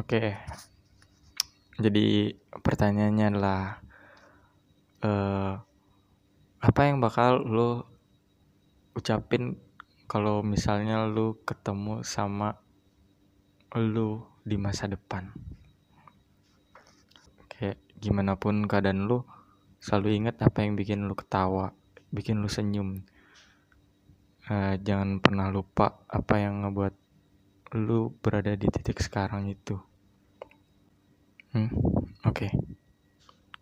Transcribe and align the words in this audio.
Oke. 0.00 0.32
Jadi 1.76 2.32
pertanyaannya 2.56 3.26
adalah 3.36 3.84
eh 5.04 5.54
apa 6.60 6.80
yang 6.88 7.04
bakal 7.04 7.44
lo 7.44 7.84
ucapin 8.96 9.60
kalau 10.08 10.40
misalnya 10.40 11.04
lu 11.04 11.36
ketemu 11.44 12.00
sama 12.00 12.56
lu 13.76 14.24
di 14.40 14.56
masa 14.56 14.88
depan? 14.88 15.36
Kayak 17.52 17.76
gimana 18.00 18.40
pun 18.40 18.64
keadaan 18.64 19.04
lu, 19.04 19.28
selalu 19.84 20.16
ingat 20.16 20.40
apa 20.40 20.64
yang 20.64 20.80
bikin 20.80 21.04
lu 21.04 21.12
ketawa, 21.12 21.76
bikin 22.08 22.40
lu 22.40 22.48
senyum. 22.48 23.04
Eh, 24.48 24.80
jangan 24.80 25.20
pernah 25.20 25.52
lupa 25.52 26.08
apa 26.08 26.40
yang 26.40 26.64
ngebuat 26.64 26.94
lu 27.76 28.16
berada 28.16 28.56
di 28.56 28.64
titik 28.64 28.96
sekarang 28.96 29.44
itu. 29.52 29.89
Hmm, 31.50 31.66
oke. 32.22 32.46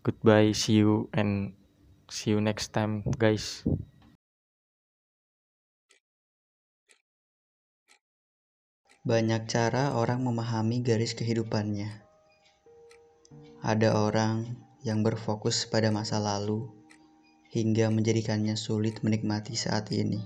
Goodbye, 0.05 0.53
see 0.53 0.85
you 0.85 1.09
and 1.17 1.57
see 2.13 2.37
you 2.37 2.41
next 2.45 2.77
time, 2.77 3.01
guys. 3.17 3.65
Banyak 9.09 9.49
cara 9.49 9.97
orang 9.97 10.21
memahami 10.21 10.85
garis 10.85 11.17
kehidupannya. 11.17 11.89
Ada 13.65 13.97
orang 13.97 14.53
yang 14.85 15.01
berfokus 15.01 15.65
pada 15.65 15.89
masa 15.89 16.21
lalu 16.21 16.69
hingga 17.49 17.89
menjadikannya 17.89 18.53
sulit 18.53 19.01
menikmati 19.01 19.57
saat 19.57 19.89
ini. 19.97 20.21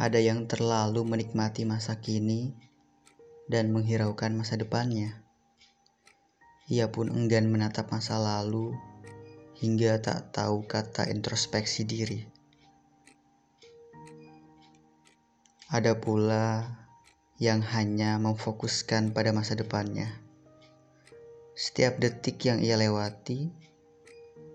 Ada 0.00 0.16
yang 0.16 0.48
terlalu 0.48 1.04
menikmati 1.04 1.68
masa 1.68 2.00
kini 2.00 2.56
dan 3.48 3.72
menghiraukan 3.72 4.32
masa 4.32 4.56
depannya. 4.56 5.20
Ia 6.72 6.88
pun 6.88 7.12
enggan 7.12 7.52
menatap 7.52 7.92
masa 7.92 8.16
lalu 8.16 8.72
hingga 9.60 10.00
tak 10.00 10.32
tahu 10.32 10.64
kata 10.64 11.12
introspeksi 11.12 11.84
diri. 11.84 12.24
Ada 15.68 15.98
pula 15.98 16.70
yang 17.42 17.60
hanya 17.60 18.16
memfokuskan 18.16 19.10
pada 19.10 19.34
masa 19.34 19.58
depannya. 19.58 20.08
Setiap 21.54 21.98
detik 21.98 22.40
yang 22.46 22.62
ia 22.62 22.78
lewati, 22.78 23.50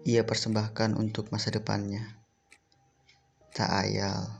ia 0.08 0.24
persembahkan 0.24 0.96
untuk 0.96 1.30
masa 1.30 1.52
depannya. 1.52 2.18
Tak 3.52 3.70
ayal, 3.70 4.32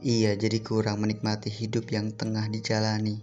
ia 0.00 0.32
jadi 0.34 0.58
kurang 0.64 1.04
menikmati 1.04 1.52
hidup 1.52 1.92
yang 1.92 2.10
tengah 2.16 2.48
dijalani. 2.48 3.22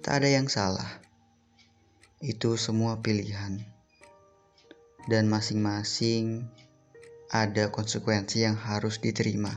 Tak 0.00 0.24
ada 0.24 0.32
yang 0.32 0.48
salah, 0.48 0.88
itu 2.24 2.56
semua 2.56 3.04
pilihan, 3.04 3.60
dan 5.12 5.28
masing-masing 5.28 6.48
ada 7.28 7.68
konsekuensi 7.68 8.48
yang 8.48 8.56
harus 8.56 8.96
diterima. 8.96 9.52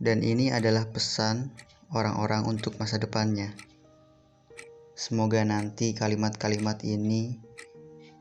Dan 0.00 0.24
ini 0.24 0.56
adalah 0.56 0.88
pesan 0.88 1.52
orang-orang 1.92 2.48
untuk 2.48 2.80
masa 2.80 2.96
depannya. 2.96 3.52
Semoga 4.96 5.44
nanti 5.44 5.92
kalimat-kalimat 5.92 6.80
ini 6.80 7.36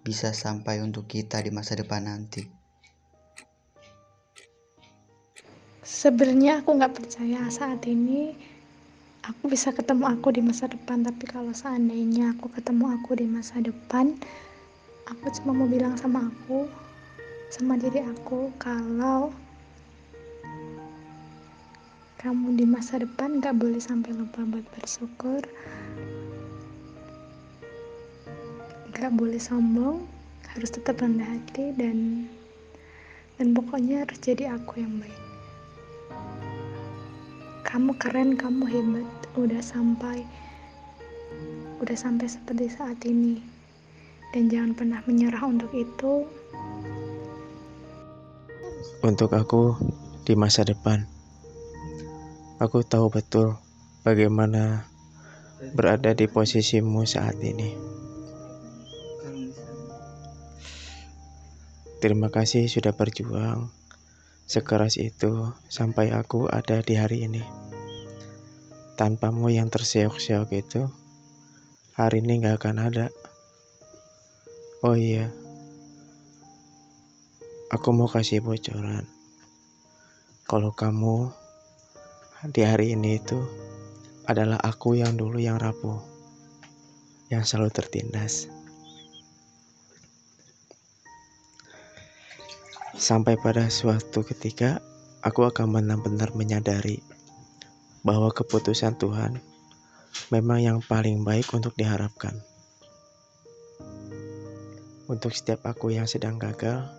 bisa 0.03 0.35
sampai 0.35 0.83
untuk 0.83 1.07
kita 1.07 1.39
di 1.39 1.47
masa 1.47 1.79
depan 1.79 2.11
nanti. 2.11 2.43
Sebenarnya 5.79 6.59
aku 6.59 6.75
nggak 6.75 6.91
percaya 6.91 7.47
saat 7.47 7.87
ini 7.87 8.50
aku 9.31 9.47
bisa 9.47 9.71
ketemu 9.71 10.11
aku 10.11 10.35
di 10.35 10.43
masa 10.43 10.67
depan, 10.67 11.07
tapi 11.07 11.23
kalau 11.23 11.55
seandainya 11.55 12.35
aku 12.35 12.51
ketemu 12.51 12.91
aku 12.99 13.15
di 13.15 13.25
masa 13.31 13.63
depan, 13.63 14.11
aku 15.07 15.25
cuma 15.39 15.55
mau 15.55 15.71
bilang 15.71 15.95
sama 15.95 16.27
aku, 16.27 16.67
sama 17.47 17.79
diri 17.79 18.03
aku, 18.03 18.51
kalau 18.59 19.31
kamu 22.19 22.53
di 22.53 22.65
masa 22.69 23.01
depan 23.01 23.41
gak 23.41 23.57
boleh 23.57 23.81
sampai 23.81 24.13
lupa 24.13 24.45
buat 24.45 24.61
bersyukur 24.77 25.41
gak 28.93 29.09
boleh 29.17 29.41
sombong 29.41 30.05
harus 30.53 30.69
tetap 30.69 31.01
rendah 31.01 31.25
hati 31.25 31.73
dan 31.73 32.29
dan 33.41 33.57
pokoknya 33.57 34.05
harus 34.05 34.21
jadi 34.21 34.53
aku 34.53 34.85
yang 34.85 35.01
baik 35.01 35.30
kamu 37.71 37.95
keren 37.95 38.35
kamu 38.35 38.67
hebat. 38.67 39.07
Udah 39.39 39.63
sampai 39.63 40.27
udah 41.79 41.95
sampai 41.95 42.27
seperti 42.27 42.67
saat 42.67 42.99
ini. 43.07 43.39
Dan 44.35 44.51
jangan 44.51 44.75
pernah 44.75 44.99
menyerah 45.07 45.47
untuk 45.47 45.71
itu. 45.71 46.27
Untuk 48.99 49.31
aku 49.31 49.79
di 50.27 50.35
masa 50.35 50.67
depan 50.67 51.07
Aku 52.61 52.85
tahu 52.85 53.09
betul 53.09 53.57
bagaimana 54.05 54.85
berada 55.73 56.13
di 56.13 56.29
posisimu 56.29 57.09
saat 57.09 57.41
ini. 57.41 57.73
Terima 61.97 62.29
kasih 62.29 62.69
sudah 62.69 62.93
berjuang 62.93 63.80
sekeras 64.47 64.97
itu 65.01 65.51
sampai 65.67 66.13
aku 66.13 66.45
ada 66.47 66.79
di 66.85 66.95
hari 66.95 67.25
ini. 67.25 67.43
Tanpamu 68.95 69.49
yang 69.49 69.73
terseok-seok 69.73 70.49
itu, 70.53 70.85
hari 71.97 72.21
ini 72.21 72.45
gak 72.45 72.61
akan 72.61 72.77
ada. 72.91 73.07
Oh 74.85 74.93
iya, 74.97 75.29
aku 77.71 77.89
mau 77.95 78.11
kasih 78.11 78.43
bocoran. 78.43 79.07
Kalau 80.45 80.75
kamu 80.75 81.31
di 82.51 82.61
hari 82.65 82.97
ini 82.97 83.21
itu 83.21 83.39
adalah 84.27 84.59
aku 84.59 84.99
yang 84.99 85.15
dulu 85.15 85.39
yang 85.39 85.55
rapuh, 85.55 86.01
yang 87.31 87.47
selalu 87.47 87.71
tertindas. 87.71 88.60
Sampai 93.01 93.33
pada 93.33 93.65
suatu 93.73 94.21
ketika, 94.21 94.77
aku 95.25 95.49
akan 95.49 95.73
benar-benar 95.73 96.37
menyadari 96.37 97.01
bahwa 98.05 98.29
keputusan 98.29 98.93
Tuhan 99.01 99.41
memang 100.29 100.61
yang 100.61 100.77
paling 100.85 101.25
baik 101.25 101.49
untuk 101.49 101.73
diharapkan. 101.73 102.37
Untuk 105.09 105.33
setiap 105.33 105.65
aku 105.65 105.97
yang 105.97 106.05
sedang 106.05 106.37
gagal, 106.37 106.93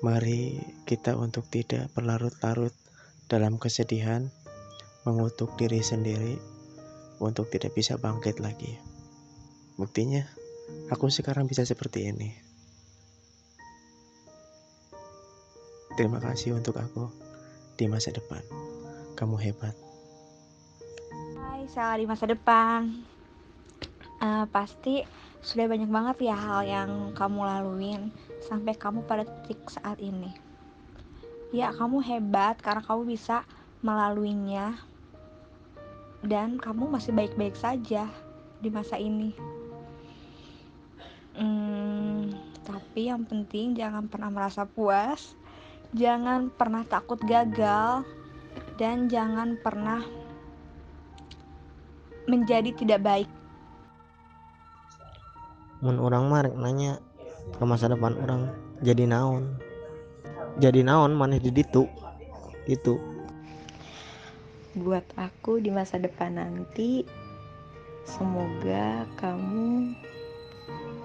mari 0.00 0.56
kita 0.88 1.20
untuk 1.20 1.44
tidak 1.52 1.92
berlarut-larut 1.92 2.72
dalam 3.28 3.60
kesedihan, 3.60 4.32
mengutuk 5.04 5.52
diri 5.60 5.84
sendiri 5.84 6.40
untuk 7.20 7.52
tidak 7.52 7.76
bisa 7.76 8.00
bangkit 8.00 8.40
lagi. 8.40 8.80
Buktinya, 9.76 10.24
aku 10.88 11.12
sekarang 11.12 11.44
bisa 11.44 11.68
seperti 11.68 12.08
ini. 12.08 12.53
Terima 15.94 16.18
kasih 16.18 16.58
untuk 16.58 16.74
aku 16.78 17.06
di 17.78 17.86
masa 17.86 18.10
depan. 18.10 18.42
Kamu 19.14 19.38
hebat. 19.38 19.74
Hai, 21.38 21.70
saya 21.70 21.98
di 21.98 22.06
masa 22.06 22.26
depan. 22.26 22.90
Uh, 24.18 24.46
pasti 24.50 25.06
sudah 25.44 25.68
banyak 25.68 25.92
banget 25.92 26.32
ya 26.32 26.36
hal 26.40 26.60
yang 26.64 26.90
kamu 27.12 27.44
laluin 27.44 28.08
sampai 28.40 28.72
kamu 28.72 29.04
pada 29.04 29.28
titik 29.28 29.60
saat 29.68 30.00
ini 30.00 30.32
ya 31.54 31.70
kamu 31.70 32.02
hebat 32.02 32.58
karena 32.58 32.82
kamu 32.82 33.14
bisa 33.14 33.46
melaluinya 33.84 34.74
dan 36.24 36.58
kamu 36.58 36.90
masih 36.90 37.14
baik-baik 37.14 37.54
saja 37.54 38.10
di 38.58 38.68
masa 38.72 38.98
ini 38.98 39.30
hmm, 41.36 42.34
tapi 42.66 43.06
yang 43.06 43.22
penting 43.22 43.78
jangan 43.78 44.10
pernah 44.10 44.34
merasa 44.34 44.66
puas 44.66 45.38
jangan 45.94 46.50
pernah 46.50 46.82
takut 46.82 47.22
gagal 47.22 48.02
dan 48.74 49.06
jangan 49.06 49.54
pernah 49.62 50.02
menjadi 52.26 52.74
tidak 52.74 53.00
baik. 53.06 53.30
Mun 55.86 56.02
orang 56.02 56.26
mah 56.26 56.50
nanya 56.50 56.98
ke 57.54 57.62
masa 57.62 57.86
depan 57.86 58.18
orang 58.18 58.50
jadi 58.82 59.06
naon? 59.06 59.54
Jadi 60.58 60.82
naon 60.82 61.14
maneh 61.14 61.38
di 61.38 61.54
ditu? 61.54 61.86
Itu. 62.66 62.98
Buat 64.74 65.06
aku 65.14 65.62
di 65.62 65.70
masa 65.70 66.02
depan 66.02 66.34
nanti 66.34 67.06
semoga 68.02 69.06
kamu 69.14 69.94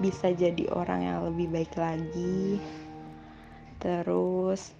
bisa 0.01 0.33
jadi 0.33 0.65
orang 0.73 1.05
yang 1.05 1.17
lebih 1.29 1.51
baik 1.53 1.73
lagi. 1.77 2.57
Terus 3.77 4.78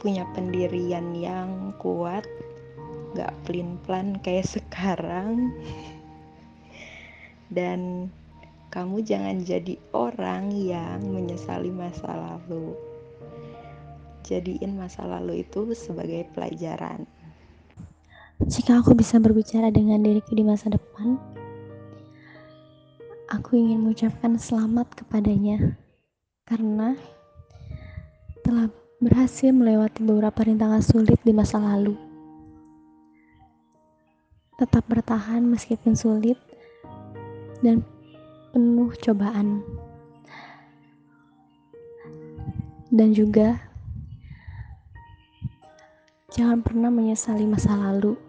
punya 0.00 0.24
pendirian 0.32 1.12
yang 1.12 1.76
kuat 1.76 2.24
gak 3.12 3.30
pelin-pelan 3.46 4.16
kayak 4.24 4.48
sekarang. 4.48 5.52
Dan 7.52 8.08
kamu 8.72 9.02
jangan 9.04 9.42
jadi 9.44 9.76
orang 9.92 10.50
yang 10.54 11.04
menyesali 11.04 11.68
masa 11.68 12.08
lalu. 12.08 12.72
Jadiin 14.24 14.78
masa 14.78 15.04
lalu 15.04 15.44
itu 15.44 15.74
sebagai 15.76 16.26
pelajaran. 16.32 17.04
Jika 18.40 18.80
aku 18.80 18.96
bisa 18.96 19.20
berbicara 19.20 19.68
dengan 19.68 20.00
diriku 20.00 20.32
di 20.32 20.46
masa 20.46 20.72
depan 20.72 21.20
aku 23.30 23.54
ingin 23.54 23.86
mengucapkan 23.86 24.34
selamat 24.34 24.90
kepadanya. 24.98 25.78
Karena 26.42 26.98
telah 28.42 28.66
berhasil 29.00 29.50
melewati 29.50 30.04
beberapa 30.04 30.44
rintangan 30.44 30.84
sulit 30.84 31.18
di 31.24 31.32
masa 31.32 31.56
lalu 31.56 31.96
tetap 34.60 34.84
bertahan 34.92 35.40
meskipun 35.40 35.96
sulit 35.96 36.36
dan 37.64 37.80
penuh 38.52 38.92
cobaan. 39.00 39.64
Dan 42.92 43.16
juga 43.16 43.56
jangan 46.36 46.60
pernah 46.60 46.92
menyesali 46.92 47.48
masa 47.48 47.72
lalu 47.72 48.20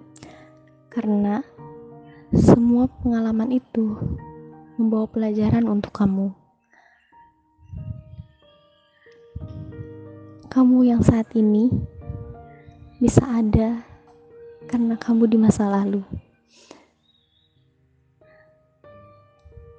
karena 0.88 1.44
semua 2.31 2.88
pengalaman 3.03 3.51
itu 3.51 4.00
membawa 4.79 5.12
pelajaran 5.12 5.68
untuk 5.68 5.91
kamu. 5.91 6.31
Kamu 10.51 10.83
yang 10.83 11.00
saat 11.00 11.31
ini 11.31 11.71
bisa 13.00 13.24
ada 13.24 13.88
karena 14.68 15.00
kamu 15.00 15.31
di 15.31 15.39
masa 15.39 15.71
lalu. 15.71 16.03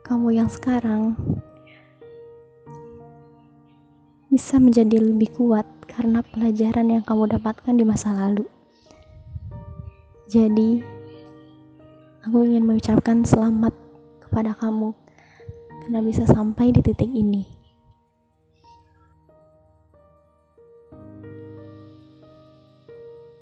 Kamu 0.01 0.33
yang 0.33 0.49
sekarang 0.49 1.13
bisa 4.33 4.57
menjadi 4.57 4.97
lebih 4.97 5.37
kuat 5.37 5.69
karena 5.85 6.25
pelajaran 6.25 6.89
yang 6.89 7.05
kamu 7.05 7.37
dapatkan 7.37 7.77
di 7.77 7.85
masa 7.85 8.17
lalu. 8.17 8.49
Jadi, 10.33 10.81
aku 12.25 12.49
ingin 12.49 12.65
mengucapkan 12.65 13.29
selamat 13.29 13.77
kepada 14.25 14.57
kamu 14.57 14.97
karena 15.85 16.01
bisa 16.01 16.25
sampai 16.25 16.73
di 16.73 16.81
titik 16.81 17.13
ini. 17.13 17.62